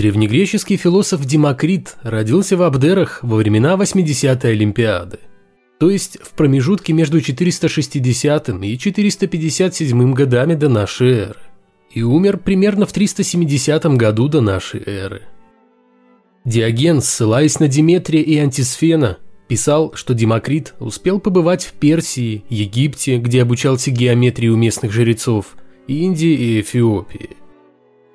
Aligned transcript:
Древнегреческий 0.00 0.78
философ 0.78 1.26
Демокрит 1.26 1.96
родился 2.02 2.56
в 2.56 2.62
Абдерах 2.62 3.18
во 3.22 3.36
времена 3.36 3.74
80-й 3.74 4.50
Олимпиады, 4.50 5.18
то 5.78 5.90
есть 5.90 6.16
в 6.22 6.30
промежутке 6.30 6.94
между 6.94 7.20
460 7.20 8.48
и 8.48 8.78
457 8.78 10.14
годами 10.14 10.54
до 10.54 10.70
нашей 10.70 11.10
эры, 11.10 11.36
и 11.92 12.02
умер 12.02 12.38
примерно 12.38 12.86
в 12.86 12.94
370 12.94 13.84
году 13.98 14.28
до 14.28 14.40
нашей 14.40 14.82
эры. 14.86 15.20
Диоген, 16.46 17.02
ссылаясь 17.02 17.60
на 17.60 17.68
Диметрия 17.68 18.22
и 18.22 18.38
Антисфена, 18.38 19.18
писал, 19.48 19.92
что 19.92 20.14
Демокрит 20.14 20.72
успел 20.80 21.20
побывать 21.20 21.62
в 21.66 21.72
Персии, 21.74 22.42
Египте, 22.48 23.18
где 23.18 23.42
обучался 23.42 23.90
геометрии 23.90 24.48
у 24.48 24.56
местных 24.56 24.92
жрецов, 24.92 25.58
Индии 25.88 26.32
и 26.32 26.60
Эфиопии. 26.62 27.36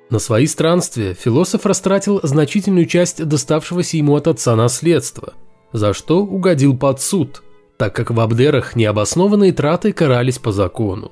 На 0.08 0.20
свои 0.20 0.46
странствия 0.46 1.14
философ 1.14 1.66
растратил 1.66 2.20
значительную 2.22 2.86
часть 2.86 3.24
доставшегося 3.24 3.96
ему 3.96 4.14
от 4.14 4.28
отца 4.28 4.54
наследства, 4.54 5.34
за 5.72 5.94
что 5.94 6.20
угодил 6.20 6.76
под 6.76 7.00
суд, 7.00 7.42
так 7.76 7.94
как 7.94 8.12
в 8.12 8.20
Абдерах 8.20 8.76
необоснованные 8.76 9.52
траты 9.52 9.92
карались 9.92 10.38
по 10.38 10.52
закону. 10.52 11.10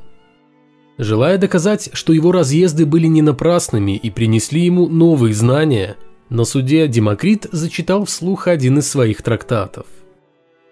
Желая 0.97 1.39
доказать, 1.39 1.91
что 1.93 2.13
его 2.13 2.31
разъезды 2.31 2.87
были 2.87 3.09
не 3.09 3.21
напрасными 3.21 3.97
и 3.97 4.11
принесли 4.11 4.61
ему 4.61 4.87
новые 4.87 5.35
знания, 5.35 5.97
на 6.29 6.45
суде 6.45 6.87
Демокрит 6.87 7.49
зачитал 7.51 8.05
вслух 8.05 8.47
один 8.47 8.79
из 8.79 8.89
своих 8.89 9.23
трактатов. 9.23 9.87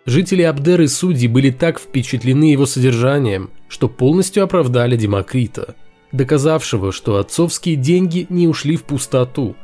Жители 0.06 0.42
Абдеры 0.42 0.86
судьи 0.86 1.26
были 1.26 1.50
так 1.50 1.80
впечатлены 1.80 2.44
его 2.44 2.66
содержанием, 2.66 3.50
что 3.68 3.88
полностью 3.88 4.44
оправдали 4.44 4.96
Демокрита– 4.96 5.74
доказавшего, 6.12 6.92
что 6.92 7.16
отцовские 7.16 7.76
деньги 7.76 8.26
не 8.28 8.46
ушли 8.46 8.76
в 8.76 8.84
пустоту. 8.84 9.56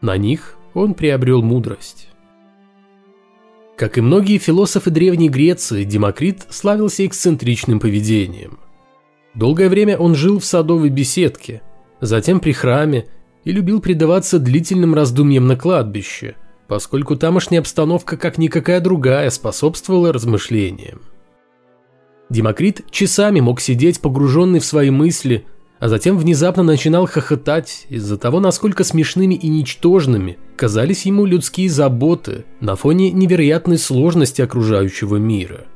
На 0.00 0.16
них 0.16 0.56
он 0.74 0.94
приобрел 0.94 1.42
мудрость. 1.42 2.08
Как 3.76 3.98
и 3.98 4.00
многие 4.00 4.38
философы 4.38 4.90
Древней 4.90 5.28
Греции, 5.28 5.84
Демокрит 5.84 6.46
славился 6.50 7.06
эксцентричным 7.06 7.80
поведением. 7.80 8.58
Долгое 9.34 9.68
время 9.68 9.96
он 9.96 10.14
жил 10.14 10.38
в 10.38 10.44
садовой 10.44 10.90
беседке, 10.90 11.62
затем 12.00 12.40
при 12.40 12.52
храме 12.52 13.06
и 13.44 13.52
любил 13.52 13.80
предаваться 13.80 14.38
длительным 14.38 14.94
раздумьям 14.94 15.46
на 15.46 15.56
кладбище, 15.56 16.36
поскольку 16.68 17.16
тамошняя 17.16 17.60
обстановка, 17.60 18.16
как 18.16 18.38
никакая 18.38 18.80
другая, 18.80 19.30
способствовала 19.30 20.12
размышлениям. 20.12 21.00
Демокрит 22.30 22.90
часами 22.90 23.40
мог 23.40 23.60
сидеть 23.60 24.00
погруженный 24.00 24.60
в 24.60 24.64
свои 24.64 24.90
мысли, 24.90 25.44
а 25.82 25.88
затем 25.88 26.16
внезапно 26.16 26.62
начинал 26.62 27.06
хохотать 27.06 27.86
из-за 27.88 28.16
того, 28.16 28.38
насколько 28.38 28.84
смешными 28.84 29.34
и 29.34 29.48
ничтожными 29.48 30.38
казались 30.54 31.06
ему 31.06 31.24
людские 31.24 31.68
заботы 31.68 32.44
на 32.60 32.76
фоне 32.76 33.10
невероятной 33.10 33.78
сложности 33.78 34.42
окружающего 34.42 35.16
мира. 35.16 35.66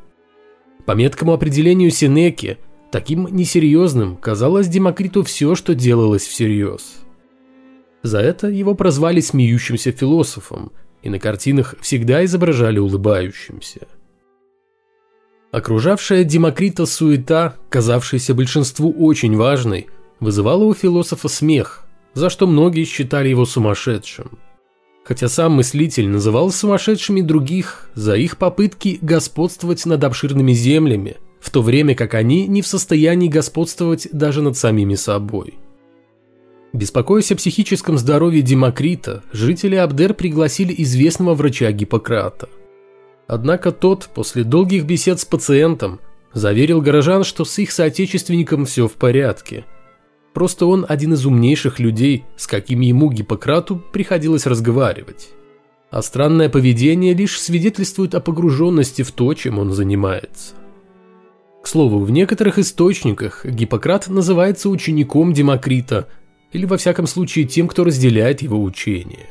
По 0.85 0.93
меткому 0.93 1.33
определению 1.33 1.91
Сенеки, 1.91 2.59
таким 2.93 3.27
несерьезным 3.33 4.17
казалось 4.17 4.69
Демокриту 4.69 5.25
все, 5.25 5.57
что 5.57 5.75
делалось 5.75 6.25
всерьез. 6.25 6.99
За 8.05 8.21
это 8.21 8.47
его 8.47 8.77
прозвали 8.77 9.19
смеющимся 9.19 9.91
философом, 9.91 10.71
и 11.03 11.11
на 11.11 11.19
картинах 11.19 11.75
всегда 11.81 12.25
изображали 12.25 12.79
улыбающимся. 12.79 13.89
Окружавшая 15.51 16.23
Демокрита 16.23 16.87
суета, 16.87 17.57
казавшаяся 17.71 18.35
большинству 18.35 18.93
очень 18.93 19.37
важной, 19.37 19.89
вызывало 20.21 20.65
у 20.65 20.75
философа 20.75 21.29
смех, 21.29 21.85
за 22.15 22.31
что 22.31 22.47
многие 22.47 22.85
считали 22.85 23.29
его 23.29 23.45
сумасшедшим. 23.45 24.39
Хотя 25.05 25.29
сам 25.29 25.53
мыслитель 25.53 26.09
называл 26.09 26.51
сумасшедшими 26.51 27.21
других 27.21 27.91
за 27.95 28.17
их 28.17 28.39
попытки 28.39 28.99
господствовать 29.03 29.87
над 29.87 30.03
обширными 30.03 30.53
землями, 30.53 31.17
в 31.41 31.51
то 31.51 31.63
время 31.63 31.95
как 31.95 32.15
они 32.15 32.47
не 32.49 32.63
в 32.63 32.67
состоянии 32.67 33.29
господствовать 33.29 34.09
даже 34.13 34.43
над 34.43 34.57
самими 34.57 34.95
собой. 34.95 35.55
Беспокоясь 36.73 37.31
о 37.31 37.37
психическом 37.37 37.99
здоровье 37.99 38.43
Демокрита, 38.43 39.23
жители 39.33 39.77
Абдер 39.77 40.13
пригласили 40.13 40.75
известного 40.79 41.35
врача 41.35 41.71
Гиппократа. 41.71 42.49
Однако 43.29 43.73
тот, 43.73 44.09
после 44.13 44.43
долгих 44.45 44.85
бесед 44.85 45.21
с 45.21 45.25
пациентом, 45.25 46.01
заверил 46.33 46.83
горожан, 46.83 47.23
что 47.25 47.45
с 47.45 47.59
их 47.59 47.71
соотечественником 47.71 48.65
все 48.65 48.89
в 48.89 48.95
порядке– 48.95 49.65
Просто 50.37 50.67
он 50.67 50.85
один 50.87 51.15
из 51.15 51.25
умнейших 51.25 51.79
людей, 51.79 52.27
с 52.37 52.47
какими 52.47 52.85
ему 52.85 53.11
Гиппократу 53.11 53.83
приходилось 53.91 54.45
разговаривать. 54.45 55.31
А 55.91 56.03
странное 56.03 56.51
поведение 56.51 57.15
лишь 57.15 57.41
свидетельствует 57.41 58.15
о 58.15 58.21
погруженности 58.21 59.01
в 59.01 59.13
то, 59.13 59.33
чем 59.33 59.59
он 59.59 59.73
занимается. 59.73 60.53
К 61.63 61.67
слову, 61.67 62.01
в 62.01 62.11
некоторых 62.11 62.59
источниках 62.59 63.47
Гиппократ 63.47 64.09
называется 64.09 64.69
учеником 64.69 65.33
Демокрита, 65.33 66.07
или 66.53 66.67
во 66.67 66.77
всяком 66.77 67.07
случае 67.07 67.47
тем, 67.47 67.67
кто 67.67 67.85
разделяет 67.85 68.43
его 68.43 68.63
учение. 68.63 69.31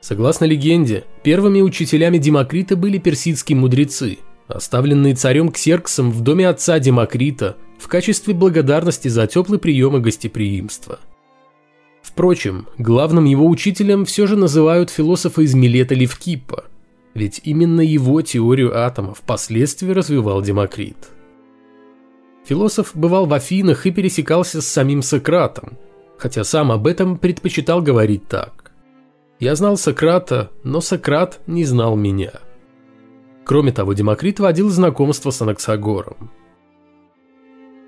Согласно 0.00 0.44
легенде, 0.44 1.02
первыми 1.24 1.60
учителями 1.60 2.18
Демокрита 2.18 2.76
были 2.76 2.98
персидские 2.98 3.58
мудрецы, 3.58 4.18
оставленные 4.48 5.14
царем 5.14 5.50
Ксерксом 5.50 6.10
в 6.10 6.20
доме 6.20 6.48
отца 6.48 6.78
Демокрита– 6.78 7.56
в 7.78 7.88
качестве 7.88 8.34
благодарности 8.34 9.08
за 9.08 9.26
теплый 9.26 9.58
прием 9.58 9.96
и 9.96 10.00
гостеприимство. 10.00 10.98
Впрочем, 12.02 12.66
главным 12.78 13.24
его 13.24 13.46
учителем 13.46 14.04
все 14.04 14.26
же 14.26 14.36
называют 14.36 14.90
философа 14.90 15.42
из 15.42 15.54
Милета 15.54 15.94
Левкиппа, 15.94 16.64
ведь 17.14 17.40
именно 17.44 17.80
его 17.80 18.22
теорию 18.22 18.78
атома 18.78 19.14
впоследствии 19.14 19.90
развивал 19.90 20.42
Демокрит. 20.42 20.96
Философ 22.46 22.92
бывал 22.94 23.26
в 23.26 23.34
Афинах 23.34 23.86
и 23.86 23.90
пересекался 23.90 24.62
с 24.62 24.68
самим 24.68 25.02
Сократом, 25.02 25.76
хотя 26.16 26.44
сам 26.44 26.70
об 26.70 26.86
этом 26.86 27.18
предпочитал 27.18 27.82
говорить 27.82 28.28
так. 28.28 28.70
«Я 29.40 29.54
знал 29.56 29.76
Сократа, 29.76 30.50
но 30.62 30.80
Сократ 30.80 31.40
не 31.46 31.64
знал 31.64 31.96
меня». 31.96 32.32
Кроме 33.46 33.72
того, 33.72 33.94
Демокрит 33.94 34.40
водил 34.40 34.68
знакомство 34.68 35.30
с 35.30 35.40
Анаксагором– 35.40 36.30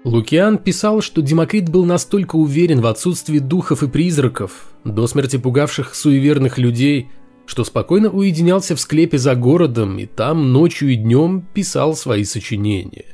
Лукиан 0.04 0.58
писал, 0.58 1.02
что 1.02 1.22
Демокрит 1.22 1.68
был 1.68 1.84
настолько 1.84 2.36
уверен 2.36 2.80
в 2.80 2.86
отсутствии 2.86 3.40
духов 3.40 3.82
и 3.82 3.88
призраков, 3.88 4.70
до 4.84 5.06
смерти 5.06 5.36
пугавших 5.36 5.94
суеверных 5.94 6.56
людей, 6.56 7.08
что 7.46 7.64
спокойно 7.64 8.08
уединялся 8.08 8.76
в 8.76 8.80
склепе 8.80 9.18
за 9.18 9.34
городом 9.34 9.98
и 9.98 10.06
там 10.06 10.52
ночью 10.52 10.90
и 10.90 10.94
днем 10.94 11.44
писал 11.52 11.96
свои 11.96 12.24
сочинения. 12.24 13.04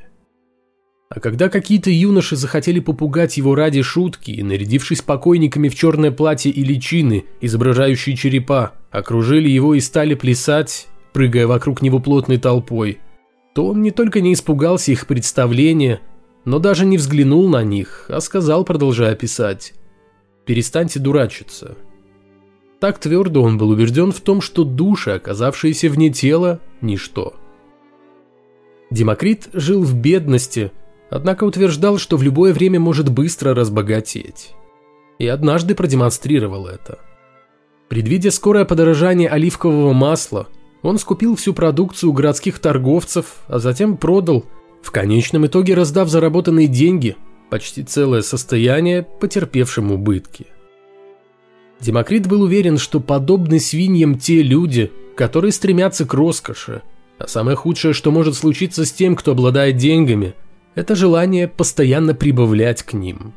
А 1.08 1.20
когда 1.20 1.48
какие-то 1.48 1.90
юноши 1.90 2.36
захотели 2.36 2.80
попугать 2.80 3.36
его 3.36 3.54
ради 3.54 3.82
шутки 3.82 4.32
и, 4.32 4.42
нарядившись 4.42 5.02
покойниками 5.02 5.68
в 5.68 5.74
черное 5.74 6.10
платье 6.10 6.50
и 6.50 6.62
личины, 6.64 7.24
изображающие 7.40 8.16
черепа, 8.16 8.74
окружили 8.90 9.48
его 9.48 9.74
и 9.74 9.80
стали 9.80 10.14
плясать, 10.14 10.88
прыгая 11.14 11.46
вокруг 11.46 11.80
него 11.80 12.00
плотной 12.00 12.36
толпой, 12.38 12.98
то 13.54 13.68
он 13.68 13.80
не 13.80 13.92
только 13.92 14.20
не 14.20 14.34
испугался 14.34 14.92
их 14.92 15.06
представления, 15.06 16.00
но 16.44 16.58
даже 16.58 16.84
не 16.84 16.98
взглянул 16.98 17.48
на 17.48 17.62
них, 17.62 18.06
а 18.08 18.20
сказал, 18.20 18.64
продолжая 18.64 19.14
писать, 19.14 19.72
«Перестаньте 20.44 21.00
дурачиться». 21.00 21.76
Так 22.80 22.98
твердо 22.98 23.42
он 23.42 23.56
был 23.56 23.70
убежден 23.70 24.12
в 24.12 24.20
том, 24.20 24.42
что 24.42 24.64
души, 24.64 25.12
оказавшиеся 25.12 25.88
вне 25.88 26.10
тела,– 26.10 26.60
ничто. 26.82 27.34
Демокрит 28.90 29.48
жил 29.54 29.82
в 29.84 29.94
бедности, 29.94 30.70
однако 31.08 31.44
утверждал, 31.44 31.96
что 31.96 32.16
в 32.16 32.22
любое 32.22 32.52
время 32.52 32.80
может 32.80 33.08
быстро 33.08 33.54
разбогатеть. 33.54 34.52
И 35.18 35.26
однажды 35.26 35.74
продемонстрировал 35.74 36.66
это. 36.66 36.98
Предвидя 37.88 38.30
скорое 38.30 38.64
подорожание 38.64 39.28
оливкового 39.28 39.92
масла, 39.92 40.48
он 40.84 40.98
скупил 40.98 41.34
всю 41.34 41.52
продукцию 41.52 42.10
у 42.10 42.12
городских 42.12 42.60
торговцев, 42.60 43.38
а 43.48 43.58
затем 43.58 43.96
продал– 43.96 44.44
в 44.84 44.90
конечном 44.90 45.46
итоге 45.46 45.74
раздав 45.74 46.08
заработанные 46.08 46.66
деньги, 46.66 47.16
почти 47.48 47.82
целое 47.82 48.20
состояние, 48.20 49.02
потерпевшим 49.02 49.90
убытки. 49.90 50.46
Демокрит 51.80 52.28
был 52.28 52.42
уверен, 52.42 52.76
что 52.76 53.00
подобны 53.00 53.60
свиньям 53.60 54.18
те 54.18 54.42
люди, 54.42 54.92
которые 55.16 55.52
стремятся 55.52 56.04
к 56.04 56.12
роскоши, 56.12 56.82
а 57.18 57.26
самое 57.26 57.56
худшее, 57.56 57.94
что 57.94 58.10
может 58.10 58.34
случиться 58.34 58.84
с 58.84 58.92
тем, 58.92 59.16
кто 59.16 59.32
обладает 59.32 59.78
деньгами, 59.78 60.34
это 60.74 60.94
желание 60.94 61.48
постоянно 61.48 62.14
прибавлять 62.14 62.82
к 62.82 62.92
ним. 62.92 63.32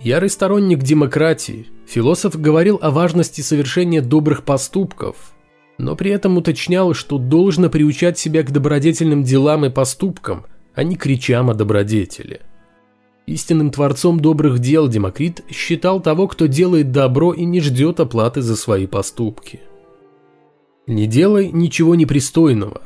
Ярый 0.00 0.28
сторонник 0.28 0.80
демократии, 0.80 1.68
философ 1.86 2.38
говорил 2.40 2.78
о 2.82 2.90
важности 2.90 3.42
совершения 3.42 4.00
добрых 4.00 4.42
поступков, 4.42 5.32
но 5.78 5.96
при 5.96 6.10
этом 6.10 6.36
уточнял, 6.36 6.94
что 6.94 7.18
должно 7.18 7.68
приучать 7.68 8.18
себя 8.18 8.42
к 8.42 8.50
добродетельным 8.50 9.22
делам 9.22 9.64
и 9.64 9.70
поступкам, 9.70 10.46
а 10.74 10.84
не 10.84 10.96
кричам 10.96 11.50
о 11.50 11.54
добродетели. 11.54 12.40
Истинным 13.26 13.70
творцом 13.70 14.20
добрых 14.20 14.58
дел 14.58 14.88
Демокрит 14.88 15.44
считал 15.50 16.00
того, 16.00 16.26
кто 16.26 16.46
делает 16.46 16.90
добро 16.90 17.32
и 17.32 17.44
не 17.44 17.60
ждет 17.60 18.00
оплаты 18.00 18.42
за 18.42 18.56
свои 18.56 18.86
поступки. 18.86 19.60
«Не 20.86 21.06
делай 21.06 21.50
ничего 21.52 21.94
непристойного». 21.94 22.82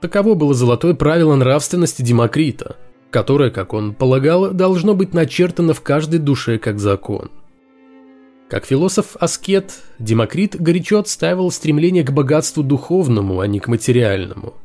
Таково 0.00 0.34
было 0.34 0.54
золотое 0.54 0.94
правило 0.94 1.34
нравственности 1.34 2.02
Демокрита, 2.02 2.76
которое, 3.10 3.50
как 3.50 3.72
он 3.72 3.94
полагал, 3.94 4.52
должно 4.52 4.94
быть 4.94 5.14
начертано 5.14 5.74
в 5.74 5.80
каждой 5.80 6.18
душе 6.18 6.58
как 6.58 6.78
закон. 6.78 7.30
Как 8.48 8.64
философ-аскет, 8.64 9.74
Демокрит 9.98 10.60
горячо 10.60 10.98
отстаивал 10.98 11.50
стремление 11.50 12.02
к 12.04 12.12
богатству 12.12 12.62
духовному, 12.62 13.40
а 13.40 13.46
не 13.46 13.60
к 13.60 13.68
материальному– 13.68 14.54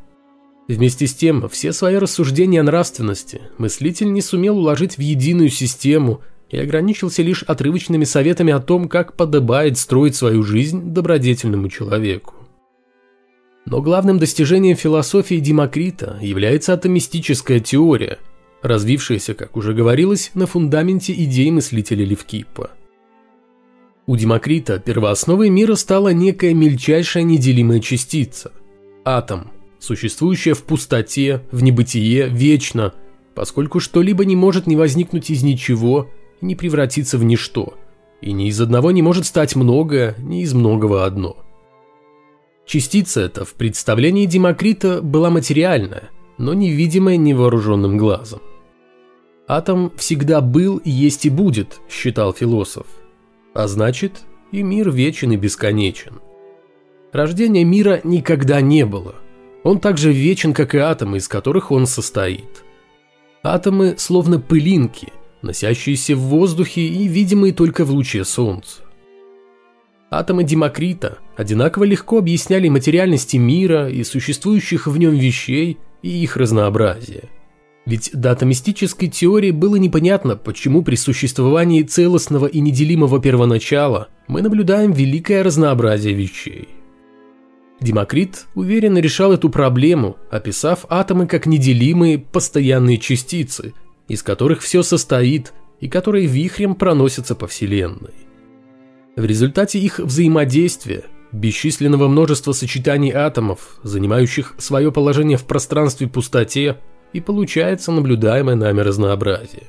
Вместе 0.68 1.08
с 1.08 1.14
тем, 1.14 1.50
все 1.50 1.74
свои 1.74 1.98
рассуждения 1.98 2.62
о 2.62 2.64
нравственности 2.64 3.42
мыслитель 3.58 4.14
не 4.14 4.22
сумел 4.22 4.58
уложить 4.58 4.98
в 4.98 5.02
единую 5.02 5.50
систему 5.50 6.22
и 6.50 6.58
ограничился 6.58 7.22
лишь 7.22 7.44
отрывочными 7.44 8.06
советами 8.06 8.54
о 8.54 8.60
том, 8.60 8.88
как 8.88 9.18
подобает 9.18 9.78
строить 9.78 10.16
свою 10.16 10.44
жизнь 10.44 10.94
добродетельному 10.94 11.68
человеку. 11.68 12.36
Но 13.66 13.82
главным 13.82 14.20
достижением 14.20 14.78
философии 14.78 15.36
Демокрита 15.36 16.18
является 16.22 16.74
атомистическая 16.74 17.60
теория, 17.60 18.20
развившаяся, 18.62 19.34
как 19.34 19.58
уже 19.58 19.74
говорилось, 19.74 20.32
на 20.34 20.48
фундаменте 20.48 21.12
идей 21.14 21.52
мыслителя 21.52 22.06
Левкиппа. 22.06 22.72
У 24.06 24.18
Демокрита 24.18 24.80
первоосновой 24.80 25.50
мира 25.50 25.76
стала 25.76 26.12
некая 26.14 26.54
мельчайшая 26.54 27.24
неделимая 27.24 27.80
частица– 27.80 28.52
атом– 29.06 29.52
существующее 29.80 30.54
в 30.54 30.64
пустоте, 30.64 31.44
в 31.52 31.62
небытие, 31.62 32.28
вечно, 32.30 32.94
поскольку 33.36 33.80
что-либо 33.80 34.26
не 34.26 34.36
может 34.36 34.68
не 34.68 34.76
возникнуть 34.76 35.30
из 35.30 35.44
ничего 35.44 36.10
и 36.42 36.46
не 36.46 36.56
превратиться 36.56 37.18
в 37.18 37.24
ничто, 37.24 37.76
и 38.22 38.32
ни 38.32 38.48
из 38.48 38.60
одного 38.60 38.92
не 38.92 39.02
может 39.02 39.26
стать 39.26 39.56
многое, 39.56 40.16
ни 40.20 40.42
из 40.42 40.54
многого 40.54 41.06
одно. 41.06 41.38
Частица 42.66 43.22
эта 43.22 43.44
в 43.44 43.54
представлении 43.56 44.26
Демокрита 44.26 45.02
была 45.02 45.30
материальная, 45.30 46.10
но 46.38 46.54
невидимая 46.54 47.18
невооруженным 47.18 47.98
глазом. 47.98 48.42
Атом 49.48 49.92
всегда 49.98 50.40
был, 50.40 50.82
есть 50.86 51.26
и 51.26 51.30
будет, 51.30 51.82
считал 51.90 52.34
философ. 52.34 52.88
А 53.54 53.68
значит, 53.68 54.24
и 54.52 54.64
мир 54.64 54.92
вечен 54.92 55.32
и 55.32 55.38
бесконечен. 55.38 56.22
Рождения 57.12 57.64
мира 57.64 58.02
никогда 58.04 58.62
не 58.62 58.86
было, 58.86 59.16
он 59.64 59.80
также 59.80 60.12
вечен, 60.12 60.54
как 60.54 60.76
и 60.76 60.78
атомы, 60.78 61.18
из 61.18 61.28
которых 61.28 61.72
он 61.72 61.88
состоит. 61.88 62.64
Атомы 63.44 63.96
словно 63.98 64.40
пылинки, 64.40 65.14
носящиеся 65.42 66.16
в 66.16 66.20
воздухе 66.20 66.82
и 66.82 67.08
видимые 67.08 67.54
только 67.54 67.86
в 67.86 67.92
луче 67.92 68.26
солнца. 68.26 68.82
Атомы 70.10 70.44
Демокрита 70.44 71.18
одинаково 71.36 71.86
легко 71.86 72.20
объясняли 72.20 72.70
материальности 72.70 73.38
мира 73.38 73.90
и 73.90 74.04
существующих 74.04 74.86
в 74.86 74.98
нем 74.98 75.16
вещей 75.16 75.80
и 76.02 76.10
их 76.10 76.38
разнообразие. 76.38 77.30
Ведь 77.86 78.12
до 78.14 78.32
атомистической 78.32 79.10
теории 79.10 79.52
было 79.52 79.76
непонятно, 79.76 80.38
почему 80.38 80.84
при 80.84 80.96
существовании 80.96 81.84
целостного 81.84 82.46
и 82.46 82.62
неделимого 82.62 83.22
первоначала 83.22 84.08
мы 84.28 84.42
наблюдаем 84.42 84.94
великое 84.94 85.44
разнообразие 85.44 86.14
вещей. 86.14 86.70
Демокрит 87.82 88.46
уверенно 88.56 89.00
решал 89.00 89.34
эту 89.34 89.50
проблему, 89.50 90.16
описав 90.32 90.86
атомы 90.88 91.28
как 91.28 91.46
неделимые 91.46 92.18
постоянные 92.18 92.98
частицы, 92.98 93.74
из 94.08 94.24
которых 94.24 94.62
все 94.62 94.84
состоит 94.84 95.54
и 95.82 95.90
которые 95.90 96.26
вихрем 96.26 96.76
проносятся 96.76 97.36
по 97.36 97.48
Вселенной. 97.48 98.14
В 99.18 99.26
результате 99.26 99.80
их 99.80 100.00
взаимодействия, 100.00 101.04
бесчисленного 101.34 102.08
множества 102.08 102.54
сочетаний 102.54 103.12
атомов, 103.12 103.80
занимающих 103.84 104.56
свое 104.58 104.92
положение 104.94 105.38
в 105.38 105.44
пространстве 105.44 106.08
пустоте, 106.08 106.78
и 107.14 107.22
получается 107.22 107.92
наблюдаемое 107.92 108.56
нами 108.56 108.82
разнообразие. 108.82 109.64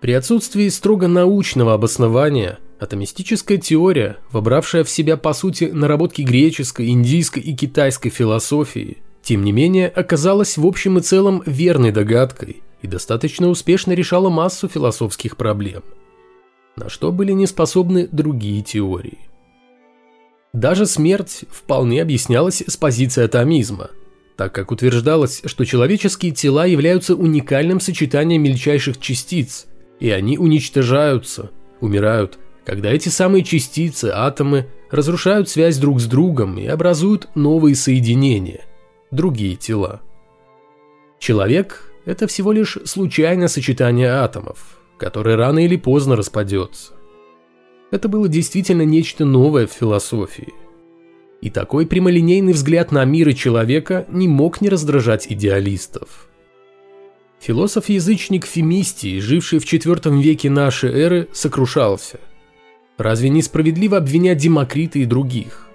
При 0.00 0.12
отсутствии 0.12 0.68
строго 0.68 1.08
научного 1.08 1.72
обоснования 1.72 2.58
Атомистическая 2.84 3.56
теория, 3.56 4.18
вобравшая 4.30 4.84
в 4.84 4.90
себя 4.90 5.16
по 5.16 5.32
сути 5.32 5.64
наработки 5.72 6.20
греческой, 6.20 6.90
индийской 6.90 7.42
и 7.42 7.54
китайской 7.54 8.10
философии, 8.10 8.98
тем 9.22 9.42
не 9.42 9.52
менее 9.52 9.88
оказалась 9.88 10.58
в 10.58 10.66
общем 10.66 10.98
и 10.98 11.00
целом 11.00 11.42
верной 11.46 11.92
догадкой 11.92 12.62
и 12.82 12.86
достаточно 12.86 13.48
успешно 13.48 13.92
решала 13.92 14.28
массу 14.28 14.68
философских 14.68 15.38
проблем, 15.38 15.82
на 16.76 16.90
что 16.90 17.10
были 17.10 17.32
не 17.32 17.46
способны 17.46 18.06
другие 18.12 18.60
теории. 18.60 19.18
Даже 20.52 20.84
смерть 20.84 21.44
вполне 21.50 22.02
объяснялась 22.02 22.62
с 22.66 22.76
позиции 22.76 23.24
атомизма, 23.24 23.90
так 24.36 24.54
как 24.54 24.72
утверждалось, 24.72 25.42
что 25.44 25.64
человеческие 25.64 26.32
тела 26.32 26.66
являются 26.66 27.14
уникальным 27.14 27.80
сочетанием 27.80 28.42
мельчайших 28.42 28.98
частиц, 29.00 29.66
и 30.00 30.10
они 30.10 30.38
уничтожаются, 30.38 31.50
умирают 31.80 32.38
когда 32.64 32.90
эти 32.90 33.08
самые 33.10 33.44
частицы, 33.44 34.10
атомы, 34.14 34.66
разрушают 34.90 35.48
связь 35.48 35.76
друг 35.78 36.00
с 36.00 36.06
другом 36.06 36.58
и 36.58 36.66
образуют 36.66 37.28
новые 37.34 37.74
соединения, 37.74 38.62
другие 39.10 39.56
тела. 39.56 40.00
Человек– 41.18 41.92
это 42.06 42.26
всего 42.26 42.52
лишь 42.52 42.78
случайное 42.84 43.48
сочетание 43.48 44.08
атомов, 44.08 44.78
которое 44.98 45.36
рано 45.36 45.58
или 45.58 45.76
поздно 45.76 46.16
распадется. 46.16 46.94
Это 47.90 48.08
было 48.08 48.28
действительно 48.28 48.82
нечто 48.82 49.24
новое 49.24 49.66
в 49.66 49.72
философии. 49.72 50.52
И 51.44 51.50
такой 51.50 51.86
прямолинейный 51.86 52.54
взгляд 52.54 52.90
на 52.90 53.04
мир 53.04 53.28
и 53.28 53.34
человека 53.36 54.04
не 54.08 54.26
мог 54.26 54.60
не 54.60 54.68
раздражать 54.68 55.30
идеалистов. 55.30 56.28
Философ-язычник 57.40 58.46
Фемистий, 58.46 59.20
живший 59.20 59.60
в 59.60 59.64
IV 59.64 60.20
веке 60.20 60.50
нашей 60.50 60.90
эры, 60.90 61.28
сокрушался– 61.32 62.18
Разве 62.96 63.28
несправедливо 63.28 63.96
обвинять 63.96 64.38
Демокрита 64.38 65.00
и 65.00 65.04
других? 65.04 65.68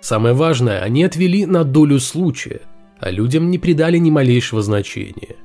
Самое 0.00 0.34
важное, 0.34 0.80
они 0.82 1.02
отвели 1.02 1.46
на 1.46 1.64
долю 1.64 1.98
случая, 1.98 2.60
а 3.00 3.10
людям 3.10 3.50
не 3.50 3.58
придали 3.58 3.96
ни 3.96 4.10
малейшего 4.10 4.60
значения. 4.60 5.36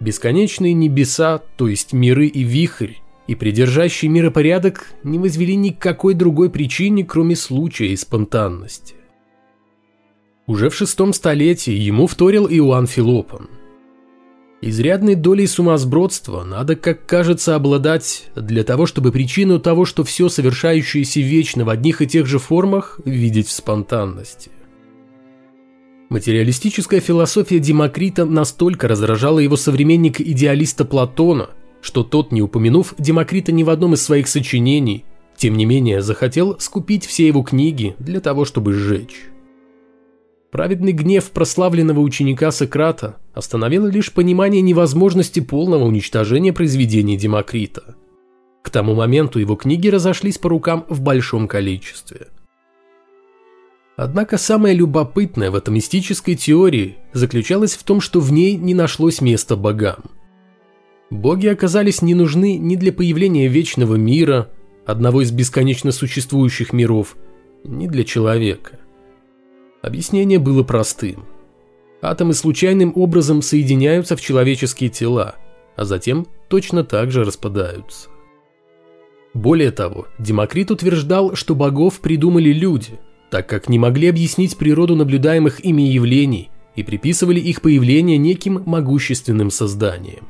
Бесконечные 0.00 0.72
небеса, 0.72 1.42
то 1.56 1.68
есть 1.68 1.92
миры 1.92 2.26
и 2.26 2.42
вихрь, 2.42 2.94
и 3.26 3.34
придержащий 3.34 4.08
миропорядок 4.08 4.86
не 5.02 5.18
возвели 5.18 5.54
никакой 5.54 6.14
другой 6.14 6.50
причине, 6.50 7.04
кроме 7.04 7.36
случая 7.36 7.88
и 7.88 7.96
спонтанности. 7.96 8.94
Уже 10.46 10.68
в 10.70 10.74
шестом 10.74 11.12
столетии 11.12 11.72
ему 11.72 12.06
вторил 12.06 12.46
Иоанн 12.46 12.86
Филопон– 12.86 13.48
Изрядной 14.66 15.14
долей 15.14 15.46
сумасбродства 15.46 16.42
надо, 16.42 16.74
как 16.74 17.04
кажется, 17.04 17.54
обладать 17.54 18.30
для 18.34 18.64
того, 18.64 18.86
чтобы 18.86 19.12
причину 19.12 19.60
того, 19.60 19.84
что 19.84 20.04
все 20.04 20.30
совершающееся 20.30 21.20
вечно 21.20 21.66
в 21.66 21.68
одних 21.68 22.00
и 22.00 22.06
тех 22.06 22.24
же 22.24 22.38
формах, 22.38 22.98
видеть 23.04 23.48
в 23.48 23.52
спонтанности. 23.52 24.50
Материалистическая 26.08 27.00
философия 27.00 27.58
Демокрита 27.58 28.24
настолько 28.24 28.88
раздражала 28.88 29.38
его 29.38 29.56
современника-идеалиста 29.56 30.86
Платона, 30.86 31.50
что 31.82 32.02
тот, 32.02 32.32
не 32.32 32.40
упомянув 32.40 32.94
Демокрита 32.96 33.52
ни 33.52 33.64
в 33.64 33.68
одном 33.68 33.92
из 33.92 34.02
своих 34.02 34.28
сочинений, 34.28 35.04
тем 35.36 35.58
не 35.58 35.66
менее 35.66 36.00
захотел 36.00 36.58
скупить 36.58 37.04
все 37.04 37.26
его 37.26 37.42
книги 37.42 37.96
для 37.98 38.20
того, 38.20 38.46
чтобы 38.46 38.72
сжечь. 38.72 39.26
Праведный 40.54 40.92
гнев 40.92 41.32
прославленного 41.32 41.98
ученика 41.98 42.52
Сократа 42.52 43.16
остановил 43.32 43.86
лишь 43.88 44.12
понимание 44.12 44.62
невозможности 44.62 45.40
полного 45.40 45.82
уничтожения 45.82 46.52
произведений 46.52 47.16
Демокрита. 47.16 47.96
К 48.62 48.70
тому 48.70 48.94
моменту 48.94 49.40
его 49.40 49.56
книги 49.56 49.88
разошлись 49.88 50.38
по 50.38 50.48
рукам 50.48 50.86
в 50.88 51.00
большом 51.00 51.48
количестве. 51.48 52.28
Однако 53.96 54.38
самое 54.38 54.76
любопытное 54.76 55.50
в 55.50 55.56
атомистической 55.56 56.36
теории 56.36 56.98
заключалось 57.12 57.74
в 57.74 57.82
том, 57.82 58.00
что 58.00 58.20
в 58.20 58.30
ней 58.30 58.54
не 58.54 58.74
нашлось 58.74 59.20
места 59.20 59.56
богам. 59.56 60.04
Боги 61.10 61.48
оказались 61.48 62.00
не 62.00 62.14
нужны 62.14 62.58
ни 62.58 62.76
для 62.76 62.92
появления 62.92 63.48
вечного 63.48 63.96
мира, 63.96 64.48
одного 64.86 65.22
из 65.22 65.32
бесконечно 65.32 65.90
существующих 65.90 66.72
миров, 66.72 67.16
ни 67.64 67.88
для 67.88 68.04
человека. 68.04 68.78
Объяснение 69.84 70.38
было 70.38 70.62
простым. 70.62 71.26
Атомы 72.00 72.32
случайным 72.32 72.94
образом 72.96 73.42
соединяются 73.42 74.16
в 74.16 74.20
человеческие 74.22 74.88
тела, 74.88 75.34
а 75.76 75.84
затем 75.84 76.26
точно 76.48 76.84
так 76.84 77.10
же 77.10 77.22
распадаются. 77.22 78.08
Более 79.34 79.72
того, 79.72 80.06
Демокрит 80.18 80.70
утверждал, 80.70 81.36
что 81.36 81.54
богов 81.54 82.00
придумали 82.00 82.48
люди, 82.48 82.98
так 83.30 83.46
как 83.46 83.68
не 83.68 83.78
могли 83.78 84.08
объяснить 84.08 84.56
природу 84.56 84.96
наблюдаемых 84.96 85.62
ими 85.62 85.82
явлений 85.82 86.48
и 86.76 86.82
приписывали 86.82 87.40
их 87.40 87.60
появление 87.60 88.16
неким 88.16 88.62
могущественным 88.64 89.50
созданиям. 89.50 90.26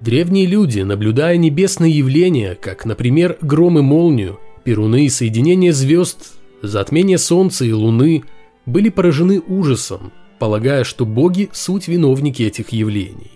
Древние 0.00 0.44
люди, 0.44 0.80
наблюдая 0.80 1.38
небесные 1.38 1.96
явления, 1.96 2.56
как, 2.60 2.84
например, 2.84 3.38
гром 3.40 3.78
и 3.78 3.82
молнию, 3.82 4.38
перуны 4.64 5.06
и 5.06 5.08
соединение 5.08 5.72
звезд, 5.72 6.37
затмение 6.62 7.18
солнца 7.18 7.64
и 7.64 7.72
луны, 7.72 8.24
были 8.66 8.88
поражены 8.88 9.40
ужасом, 9.40 10.12
полагая, 10.38 10.84
что 10.84 11.06
боги– 11.06 11.48
суть 11.52 11.88
виновники 11.88 12.42
этих 12.42 12.70
явлений. 12.70 13.32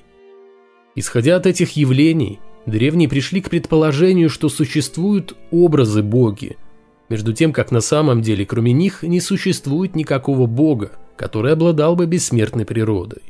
Исходя 0.95 1.37
от 1.37 1.47
этих 1.47 1.76
явлений, 1.76 2.41
древние 2.67 3.09
пришли 3.09 3.41
к 3.41 3.50
предположению, 3.50 4.29
что 4.29 4.49
существуют 4.49 5.37
образы 5.50 6.02
боги, 6.02 6.57
между 7.09 7.33
тем, 7.33 7.52
как 7.52 7.71
на 7.71 7.81
самом 7.81 8.23
деле 8.23 8.47
кроме 8.47 8.73
них 8.73 9.02
не 9.02 9.21
существует 9.21 9.97
никакого 9.97 10.47
бога, 10.47 10.93
который 11.17 11.52
обладал 11.52 11.97
бы 11.97 12.07
бессмертной 12.07 12.64
природой. 12.64 13.23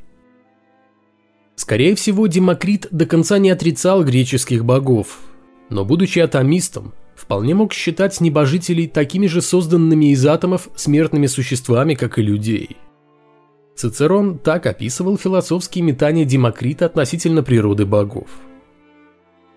Скорее 1.57 1.95
всего, 1.95 2.27
Демокрит 2.27 2.89
до 2.91 3.07
конца 3.07 3.39
не 3.39 3.51
отрицал 3.51 4.05
греческих 4.05 4.65
богов, 4.65 5.21
но, 5.69 5.85
будучи 5.85 6.19
атомистом, 6.19 6.95
вполне 7.23 7.55
мог 7.55 7.73
считать 7.73 8.21
небожителей 8.21 8.89
такими 8.89 9.29
же 9.29 9.43
созданными 9.43 10.11
из 10.11 10.27
атомов 10.27 10.69
смертными 10.75 11.27
существами, 11.29 11.95
как 11.95 12.19
и 12.19 12.23
людей. 12.23 12.77
Цицерон 13.77 14.39
так 14.39 14.67
описывал 14.67 15.17
философские 15.17 15.85
метания 15.85 16.25
Демокрита 16.25 16.87
относительно 16.87 17.45
природы 17.45 17.87
богов. 17.87 18.29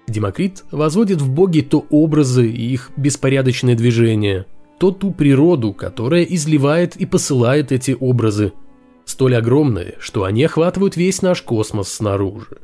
Демокрит 0.08 0.64
возводит 0.70 1.22
в 1.22 1.32
боги 1.32 1.62
то 1.62 1.86
образы 1.90 2.48
и 2.48 2.72
их 2.72 2.92
беспорядочные 2.96 3.76
движения, 3.76 4.46
то 4.80 4.92
ту 4.92 5.12
природу, 5.12 5.74
которая 5.74 6.24
изливает 6.24 6.96
и 6.96 7.08
посылает 7.08 7.72
эти 7.72 7.98
образы, 8.00 8.54
столь 9.06 9.38
огромные, 9.38 9.96
что 10.00 10.24
они 10.24 10.44
охватывают 10.44 10.96
весь 10.96 11.24
наш 11.24 11.42
космос 11.42 11.92
снаружи. 11.92 12.60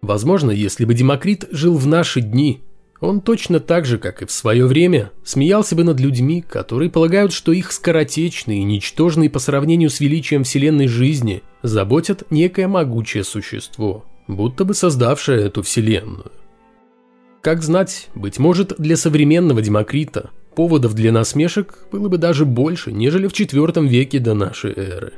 Возможно, 0.00 0.50
если 0.50 0.86
бы 0.86 0.94
Демокрит 0.94 1.46
жил 1.50 1.76
в 1.76 1.86
наши 1.86 2.22
дни, 2.22 2.62
он 3.02 3.20
точно 3.20 3.58
так 3.58 3.84
же, 3.84 3.98
как 3.98 4.22
и 4.22 4.26
в 4.26 4.30
свое 4.30 4.64
время, 4.64 5.10
смеялся 5.24 5.74
бы 5.74 5.82
над 5.82 5.98
людьми, 5.98 6.40
которые 6.40 6.88
полагают, 6.88 7.32
что 7.32 7.50
их 7.50 7.72
скоротечные 7.72 8.60
и 8.60 8.64
ничтожные 8.64 9.28
по 9.28 9.40
сравнению 9.40 9.90
с 9.90 9.98
величием 9.98 10.44
вселенной 10.44 10.86
жизни 10.86 11.42
заботят 11.62 12.22
некое 12.30 12.68
могучее 12.68 13.24
существо, 13.24 14.04
будто 14.28 14.64
бы 14.64 14.72
создавшее 14.74 15.42
эту 15.42 15.62
вселенную. 15.62 16.30
Как 17.40 17.64
знать, 17.64 18.08
быть 18.14 18.38
может, 18.38 18.76
для 18.78 18.96
современного 18.96 19.60
Демокрита 19.60 20.30
поводов 20.54 20.94
для 20.94 21.10
насмешек 21.10 21.86
было 21.90 22.08
бы 22.08 22.18
даже 22.18 22.44
больше, 22.44 22.92
нежели 22.92 23.26
в 23.26 23.32
IV 23.32 23.84
веке 23.88 24.20
до 24.20 24.34
нашей 24.34 24.74
эры. 24.76 25.12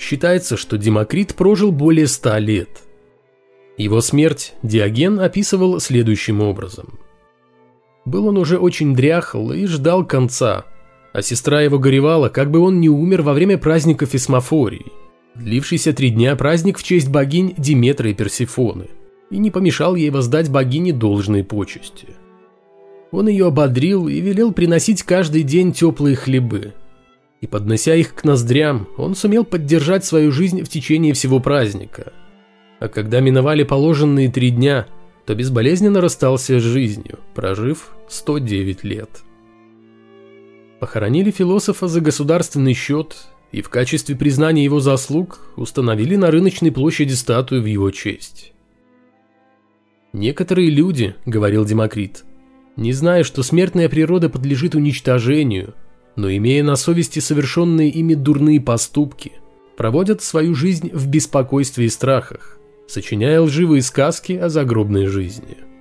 Считается, 0.00 0.56
что 0.56 0.76
Демокрит 0.78 1.36
прожил 1.36 1.70
более 1.70 2.08
ста 2.08 2.40
лет– 2.40 2.68
его 3.76 4.00
смерть 4.00 4.54
Диоген 4.62 5.20
описывал 5.20 5.80
следующим 5.80 6.40
образом. 6.40 6.98
Был 8.04 8.26
он 8.26 8.36
уже 8.36 8.58
очень 8.58 8.94
дряхл 8.94 9.52
и 9.52 9.66
ждал 9.66 10.04
конца, 10.04 10.64
а 11.12 11.22
сестра 11.22 11.62
его 11.62 11.78
горевала, 11.78 12.28
как 12.28 12.50
бы 12.50 12.58
он 12.58 12.80
не 12.80 12.88
умер 12.88 13.22
во 13.22 13.32
время 13.32 13.58
праздника 13.58 14.06
Фесмофории, 14.06 14.86
длившийся 15.36 15.92
три 15.92 16.10
дня 16.10 16.36
праздник 16.36 16.78
в 16.78 16.82
честь 16.82 17.08
богинь 17.08 17.54
Диметры 17.56 18.10
и 18.10 18.14
Персифоны, 18.14 18.88
и 19.30 19.38
не 19.38 19.50
помешал 19.50 19.94
ей 19.94 20.10
воздать 20.10 20.50
богине 20.50 20.92
должные 20.92 21.44
почести. 21.44 22.08
Он 23.10 23.28
ее 23.28 23.46
ободрил 23.46 24.08
и 24.08 24.20
велел 24.20 24.52
приносить 24.52 25.02
каждый 25.02 25.42
день 25.42 25.72
теплые 25.72 26.16
хлебы. 26.16 26.72
И 27.40 27.46
поднося 27.46 27.94
их 27.94 28.14
к 28.14 28.24
ноздрям, 28.24 28.88
он 28.96 29.14
сумел 29.14 29.44
поддержать 29.44 30.04
свою 30.04 30.32
жизнь 30.32 30.62
в 30.62 30.68
течение 30.68 31.12
всего 31.14 31.40
праздника– 31.40 32.12
а 32.82 32.88
когда 32.88 33.20
миновали 33.20 33.62
положенные 33.62 34.28
три 34.28 34.50
дня, 34.50 34.88
то 35.24 35.36
безболезненно 35.36 36.00
расстался 36.00 36.58
с 36.58 36.62
жизнью, 36.64 37.20
прожив 37.32 37.94
109 38.08 38.82
лет. 38.82 39.22
Похоронили 40.80 41.30
философа 41.30 41.86
за 41.86 42.00
государственный 42.00 42.74
счет 42.74 43.28
и 43.52 43.62
в 43.62 43.68
качестве 43.68 44.16
признания 44.16 44.64
его 44.64 44.80
заслуг 44.80 45.52
установили 45.54 46.16
на 46.16 46.32
рыночной 46.32 46.72
площади 46.72 47.12
статую 47.12 47.62
в 47.62 47.66
его 47.66 47.92
честь. 47.92 48.52
«Некоторые 50.12 50.68
люди,— 50.68 51.14
говорил 51.24 51.64
Демокрит,— 51.64 52.24
не 52.76 52.92
зная, 52.92 53.22
что 53.22 53.44
смертная 53.44 53.88
природа 53.88 54.28
подлежит 54.28 54.74
уничтожению, 54.74 55.74
но 56.16 56.32
имея 56.32 56.64
на 56.64 56.74
совести 56.74 57.20
совершенные 57.20 57.90
ими 57.90 58.14
дурные 58.14 58.60
поступки, 58.60 59.34
проводят 59.76 60.20
свою 60.20 60.56
жизнь 60.56 60.90
в 60.92 61.06
беспокойстве 61.06 61.86
и 61.86 61.88
страхах, 61.88 62.58
сочиняя 62.86 63.40
лживые 63.40 63.82
сказки 63.82 64.32
о 64.32 64.48
загробной 64.48 65.06
жизни. 65.06 65.71